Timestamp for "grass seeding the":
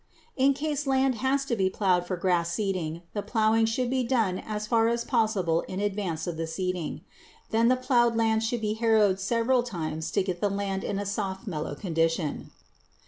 2.17-3.21